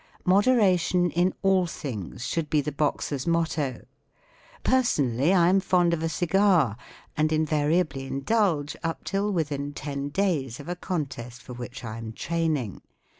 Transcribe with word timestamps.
Modera¬ 0.25 0.79
tion 0.79 1.11
in 1.11 1.31
all 1.43 1.67
things 1.67 2.25
should 2.25 2.49
be 2.49 2.59
the 2.59 2.71
boxer's 2.71 3.27
motto* 3.27 3.85
Personally, 4.63 5.31
I 5.31 5.47
am 5.47 5.59
fond 5.59 5.93
of 5.93 6.01
a 6.01 6.09
cigar, 6.09 6.75
and 7.15 7.31
invariably 7.31 8.07
indulge 8.07 8.75
up 8.83 9.03
till 9.03 9.31
within 9.31 9.73
ten 9.73 10.09
days' 10.09 10.59
of 10.59 10.67
a 10.67 10.75
contest 10.75 11.43
for 11.43 11.53
which 11.53 11.83
I 11.83 11.99
am 11.99 12.13
training. 12.13 12.81